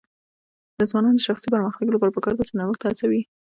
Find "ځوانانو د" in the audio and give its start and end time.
0.89-1.25